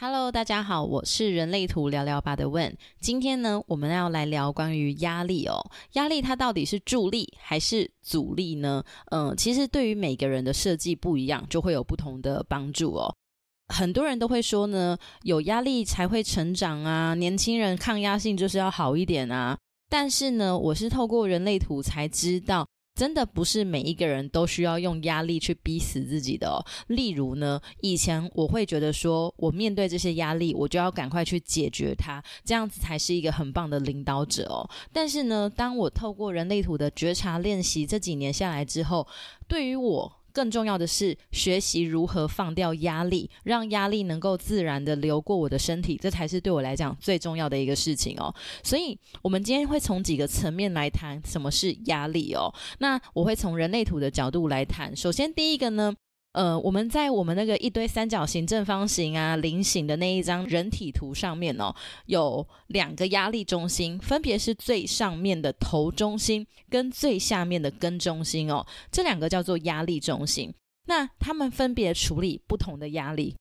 [0.00, 2.72] Hello，大家好，我是人类图聊聊吧的问。
[3.00, 5.58] 今天呢，我们要来聊关于压力哦。
[5.94, 8.84] 压力它到底是助力还是阻力呢？
[9.10, 13.12] 嗯，其实对于每个人的设计不一样，就会有不同的帮助哦。
[13.74, 19.58] 很多人都会说呢，有压力才会成长啊，年轻人抗压性就是要好一点啊。
[19.90, 22.64] 但是呢，我是透过人类图才知道。
[22.98, 26.58] 真的不是每一个人都需要用压力去逼死自己的哦。
[26.88, 34.68] 例如呢，以前我会觉得说，我面对这些压力，我就要赶快去解决它，这样子才是一个很棒的领导者哦。
[34.92, 39.06] 但是呢，当我透过人类图的觉察练习这几年下来之后，
[39.46, 40.12] 对于我。
[40.38, 48.32] 更重要的是学习如何放掉压力，让压力能够自然的流过我的身体，这才是对我来讲最重要的一个事情哦。
[48.62, 52.54] 所以，我们今天会从几个层面来谈什么是压力哦。
[52.78, 54.94] 那我会从人类图的角度来谈。
[54.94, 55.92] 首先，第一个呢。
[56.38, 61.74] 呃，我们在我们那个一堆三角形、正方形啊、菱形的那一张人体图上面哦，
[62.06, 70.54] 有两个压力中心，分别是最上面的头中心跟最下面的根中心哦，这两个叫做压力中心。
[70.86, 73.34] 那他们分别处理不同的压力。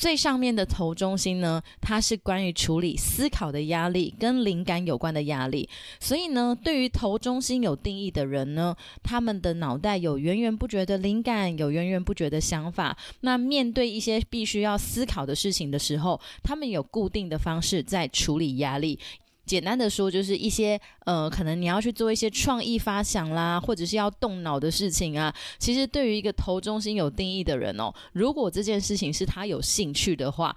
[0.00, 5.68] 最上面的头中心呢，它是关于处理思考的压力跟灵感有关的压力。
[6.00, 12.96] 所以呢，对于头中心有定义的人呢，他们的脑袋有源源不绝的灵感，有源源不绝的想法。
[13.20, 18.98] 那面对一些必须要思考的事情的时候，他们有固定的方式在处理压力。
[19.50, 25.34] 简单的说，就是一些呃，可能你要去做一些创意发想啦，或者是要动脑的事情啊。
[25.58, 30.54] 其实对于一个头中心有定义的人哦，如果这件事情是他有兴趣的话。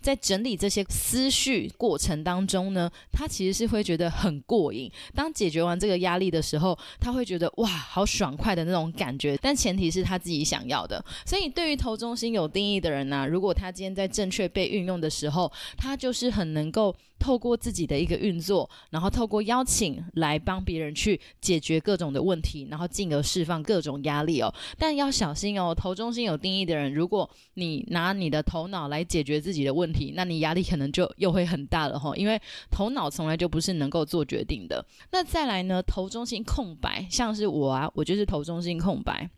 [0.00, 4.90] 在整理这些思绪过程当中呢，他其实是会觉得很过瘾。
[5.14, 9.36] 当解决完这个压力的时候，他会觉得哇，好爽快的那种感觉。
[9.42, 11.04] 但前提是他自己想要的。
[11.26, 24.52] 所以，对于头中心有定义的人呢，如果他今天在正确被运用的时候，他就是很能够透过自己的一个运作，然后透过邀请来帮别人去解决各种的问题，然后进而释放各种压力哦。
[24.78, 32.40] 但要小心哦，头中心有定义的人，如果你拿你的头脑来解决自己的问，那你压力可能就又会很大了哈， 因为
[32.70, 34.84] 头脑从来就不是能够做决定的。
[35.12, 39.28] 那再来呢，头中心空白，像是我啊，我就是头中心空白。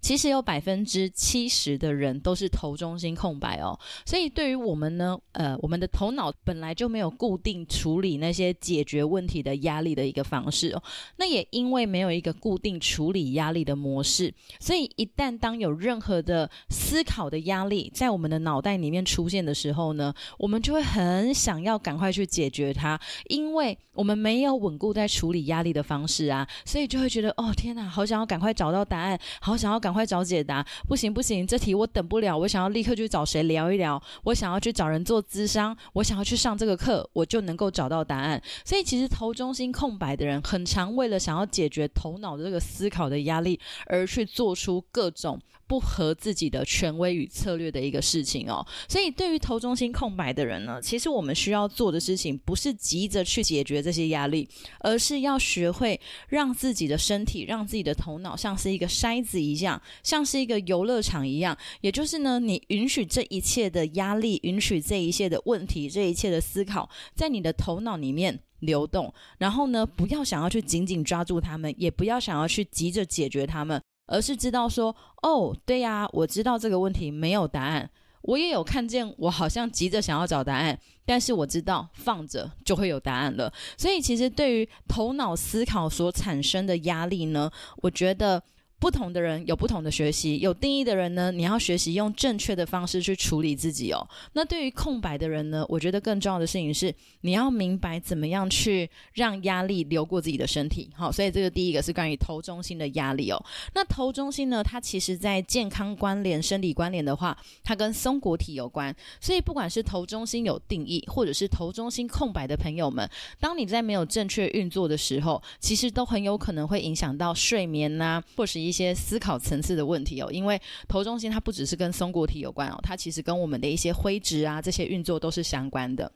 [0.00, 10.82] 其实有百分之七十的人都是头中心空白哦，所以对于我们呢，呃，我们的头脑本来就没有固定处理那些解决问题的压力的一个方式哦。
[11.16, 29.89] 那也因为没有一个固定处理压力的模式，所以一旦当有任何的思考的压力在我们的脑袋里面出现的时候呢，我们就会很想要赶快去解决它，因为我们没有稳固在处理压力的方式啊，所以就会觉得哦天哪，好想要赶快找到答案，好想要赶。
[29.90, 30.64] 赶快找解答！
[30.86, 32.38] 不行不行，这题我等不了。
[32.38, 34.00] 我想要立刻去找谁聊一聊。
[34.22, 35.76] 我想要去找人做咨商。
[35.94, 38.40] 我想要去上这个课，我就能够找到答案。
[38.64, 45.36] 所以，其实头中心空白的人，很常为了想要解决头脑的这个思考的压力，而去做出各种
[45.70, 48.66] 不合自己的权威与策略的一个事情哦。
[48.88, 54.48] 所以，对于头中心空白的人呢，其实我们需要做的事情，不是急着去解决这些压力，
[54.80, 59.80] 而是要学会让自己的身体，让自己的头脑像是一个筛子一样。
[60.02, 69.14] 像是一个游乐场一样，也就是呢，你允许这一切的压力，允许这一切的问题，这一切的思考，在你的头脑里面流动。
[69.38, 73.80] 然后呢，不要想要去紧紧抓住他们，也不要想要去急着解决他们，
[74.10, 77.88] 而是知道说，哦，对呀，我知道这个问题没有答案，
[78.22, 83.50] 我也有看见，我好像急着想要找答案，但是我知道放着就会有答案了。
[83.78, 88.42] 所以，其实对于头脑思考所产生的压力呢，我觉得。
[88.80, 94.00] 不同的人有不同的学习，有定义的人呢，你要学习用正确的方式去处理自己哦。
[94.32, 100.88] 那对于空白的人呢，我觉得更重要的事情是，你要明白怎么样去让压力流过自己的身体。
[100.96, 103.44] 好，所以这个第一个是关于头中心的压力哦。
[103.74, 108.96] 那头中心呢，它其实在健康关联、生理关联的话，它跟松果体有关。
[109.20, 113.06] 所以不管是头中心有定义，或者是头中心空白的朋友们，
[113.38, 118.69] 当你在没有正确运作的时候，其实都很有可能会影响到睡眠呐，或是一。
[118.70, 126.10] 一些思考层次的问题哦，因为头中心它不只是跟松果体有关哦，它其实跟我们的一些灰质啊这些运作都是相关的。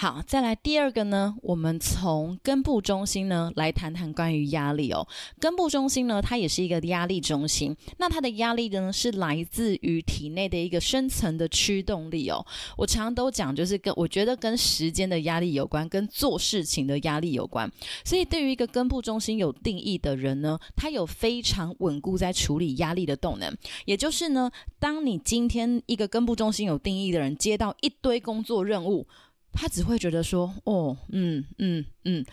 [0.00, 5.04] 好，再来第二个呢，我们从根部中心呢来谈谈关于压力哦。
[5.40, 12.46] 根部中心呢，它也是一个压力中心，那它的压力呢是来自于体内的一个深层的驱动力哦。
[12.76, 17.68] 我常常都讲，就是跟我觉得跟时间的压力有关，跟做事情的压力有关。
[18.04, 23.52] 所以对于一个根部中心有定义的人呢，他有非常稳固在处理压力的动能。
[23.84, 24.48] 也就是呢，
[24.78, 29.04] 当你今天一个根部中心有定义的人接到一堆工作任务。
[29.52, 32.24] 他只会觉得说，哦，嗯嗯嗯，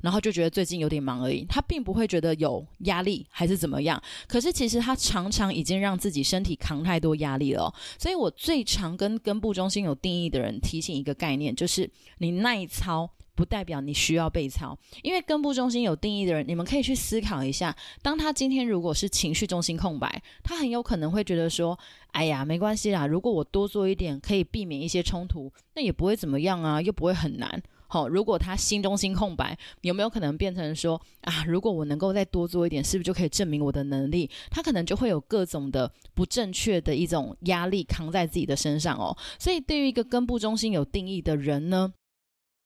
[0.00, 4.02] 然后就觉得最近有点忙而已，他并不会觉得有压力还是怎么样。
[4.26, 7.72] 可是其实他常常已经让自己身体扛太多压力了。
[7.98, 13.10] 所以我最常跟根部中心有定义的人提醒一个概念，就是你耐操。
[13.34, 21.78] 不代表你需要被操，因为根部中心有定义的人，你们可以去思考一下，当他今天如果是情绪中心空白，他很有可能会觉得说，
[22.12, 27.62] 哎呀，没关系啦，如果我多做一点，可以避免一些冲突，那也不会怎么样啊，又不会很难。
[27.88, 34.30] 好，如果他心中心空白，有没有可能变成说，啊，如果我能够再多做一点，是不是就可以证明我的能力？
[34.50, 39.14] 他可能就会有各种的不正确的一种压力扛在自己的身上哦。
[39.38, 41.92] 所以，对于一个根部中心有定义的人呢？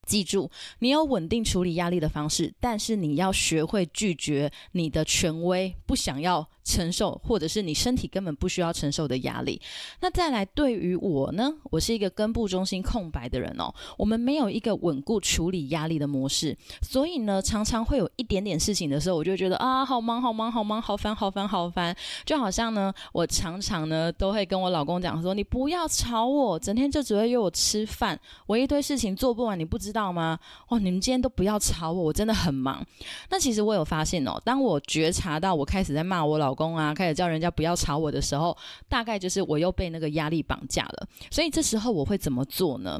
[0.06, 6.48] 记住，你有稳定处理压力的方式，但是你要学会拒绝你的权威不想要。
[6.66, 9.62] 承受，或者是你身体根本不需要承受的压力。
[10.00, 13.72] 那再来，对于我呢，我是一个根部中心空白的人哦。
[13.96, 21.96] 我们没有一个稳固处理压力的模式，所以呢，常常会有一点点事情的时候，我就觉得啊，好忙，好忙，好忙，好烦，好烦，好烦。
[22.24, 28.18] 就好像呢，我常常呢都会跟我老公讲说，你不要吵我，整天就只会约我吃饭，
[28.48, 30.36] 我一堆事情做不完，你不知知道吗？
[30.68, 32.84] 哦，你们今天都不要吵我，我真的很忙。
[33.30, 36.56] 那其实我有发现哦，当我觉察到我开始在骂我老。
[36.56, 38.56] 公啊，开始叫人家不要吵我的时候，
[38.88, 41.06] 大概就是我又被那个压力绑架了。
[41.30, 42.98] 所以这时候我会怎么做呢？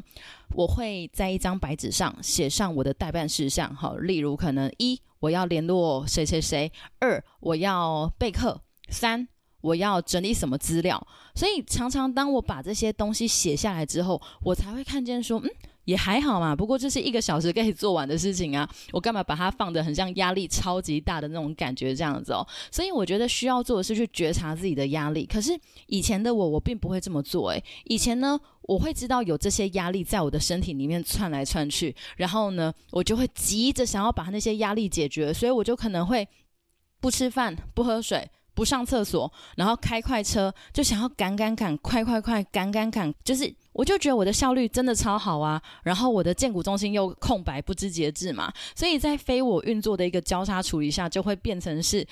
[0.53, 9.27] 我会在一张白纸上写上我的代办事项，好，例如可能一我要联络谁谁谁，二我要备课，三
[9.61, 11.07] 我要整理什么资料。
[11.33, 15.49] 所以常常当我把这些东西写下来之后，我才会看见说，嗯。
[15.87, 22.45] 也还好嘛，不过这是一个小时可以做完的事情啊， 我干嘛把它放的很像压力超级大的那种感觉这样子哦？
[22.69, 25.25] 所以我觉得需要做的是去觉察自己的压力。
[25.25, 36.27] 可是以前的我，我并不会这么做诶，以前呢，我会知道有这些压力在我的身体里面窜来窜去，然后呢，我就会急着想要把那些压力解决，所以我就可能会
[36.99, 38.29] 不吃饭、不喝水。
[38.53, 52.03] 不上厕所，然后开快车，就想要赶赶赶，快快快，赶赶赶，就是我就觉得我的效率真的超好啊，然后我的荐股中心又空白不知节制嘛，所以在非我运作的一个交叉处理下，就会变成是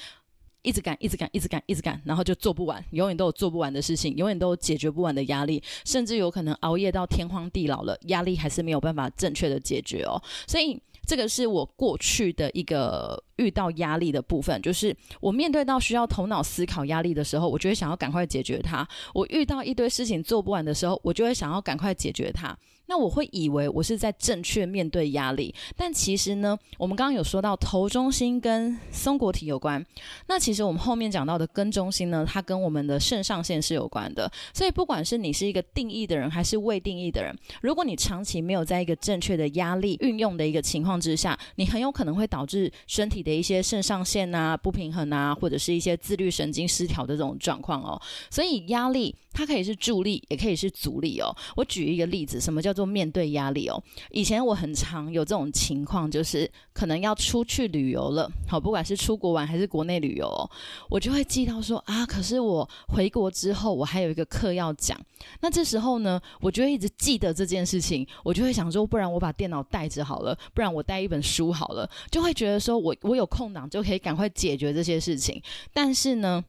[0.62, 13.22] 一直赶，一直赶，一直赶，一直赶，然后就做不完，永远都有做不完的事情，永远都有解决不完的压力，甚至有可能熬夜到天荒地老了，压力还是没有办法正确的解决哦，所以这个是我过去的一个。
[13.38, 22.58] 遇到压力的部分，就是我面对到需要头脑思考压力的时候，我就会想要赶快解决它；我遇到一堆事情做不完的时候，我就会想要赶快解决它。
[22.88, 29.86] 那我会以为我是在正确面对压力，但其实呢，我们刚刚有说到头中心跟松果体有关。
[30.28, 34.32] 那其实我们后面讲到的根中心呢，它跟我们的肾上腺是有关的。
[34.54, 43.26] 所以不管是你是一个定义的人，还是未定义的人，如果你长期没有在一个正确的压力运用的一个情况之下，你很有可能会导致身体。
[43.26, 48.00] 的一些肾上腺啊不平衡啊，或者是一些自律神经失调的这种状况哦，
[48.30, 51.36] 所以压力它可以是助力，也可以是阻力哦。
[51.58, 53.84] 我举一个例子，什么叫做面对压力哦？
[54.12, 60.50] 以前我很常有这种情况，就是可能要出去旅游了，好，不管是出国玩还是国内旅游，哦
[60.90, 64.98] 我就会记到说啊，可是我回国之后，我还有一个课要讲，
[65.42, 73.16] 那这时候呢，我就会一直记得这件事情，我就会想说，不然我把电脑带着好了，不然我带一本书好了，就会觉得说我我。
[73.16, 76.44] 有空档就可以赶快解决这些事情，但是呢，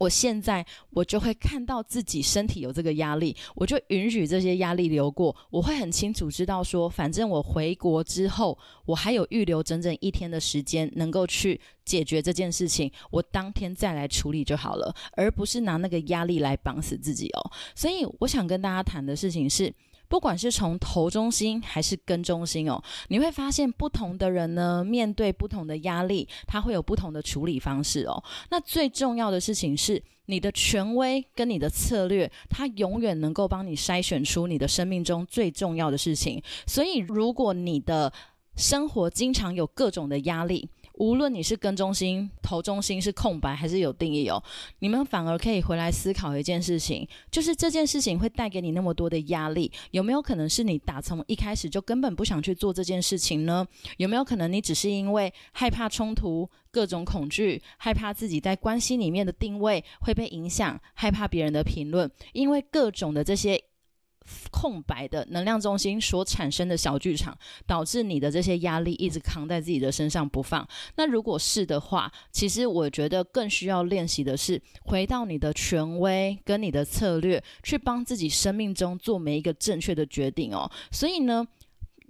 [0.00, 5.36] 我现在我就会看到自己身体有这个压力，我就允许这些压力流过。
[5.50, 17.50] 我会很清楚知道说，反正我回国之后，我还有预留整整一天的时间，能够去解决这件事情，我当天再来处理就好了，而不是拿那个压力来绑死自己哦。
[17.74, 19.70] 所以我想跟大家谈的事情是。
[20.10, 28.22] 不管是从头中心还是根中心哦，你会发现不同的人呢，面对不同的压力，他会有不同的处理方式哦。
[28.50, 36.42] 那最重要的事情是，你的权威跟你的策略，它永远能够帮你筛选出你的生命中最重要的事情。
[36.66, 38.12] 所以，如果你的
[38.56, 40.68] 生活经常有各种的压力，
[41.00, 44.42] 无论你是跟中心、头中心是空白还是有定义哦，
[44.80, 53.66] 你们反而可以回来思考一件事情，就是这件事情会带给你那么多的压力，有没有可能是你打从一开始就根本不想去做这件事情呢？
[53.96, 63.58] 有没有可能你只是因为害怕冲突、各种恐惧，害怕自己在关系里面的定位会被影响，害怕别人的评论，因为各种的这些。
[64.50, 67.36] 空白的能量中心所产生的小剧场，
[67.66, 70.66] 导致你的这些压力一直扛在自己的身上不放。
[70.96, 80.70] 那如果是的话，其实我觉得更需要练习的是回到你的权威跟你的策略，去帮自己生命中做每一个正确的决定哦。
[80.90, 81.46] 所以呢。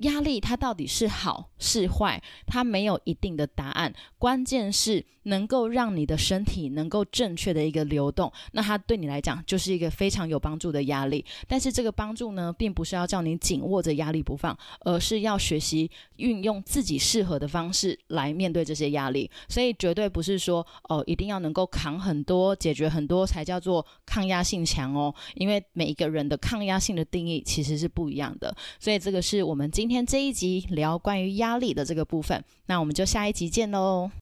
[0.00, 2.22] 压力它到底是好是坏？
[2.46, 11.22] 它没有一定的答案，关键是能够让你的身体能够正确的一个流动，那它对你来讲就是一个非常有帮助的压力。
[11.46, 19.30] 但是这个帮助呢，并不是要叫你紧握着压力不放，而是要学习运用自己适合的方式来面对这些压力。
[19.50, 25.14] 所以绝对不是说哦，一定要能够扛很多、解决很多才叫做抗压性强哦。
[25.34, 28.56] 因为每一个人的抗压性的定义其实是不一样的。
[28.78, 29.89] 所以这个是我们今。
[29.90, 34.12] 今天这一集聊关于压力的这个部分，那我们就下一集见喽。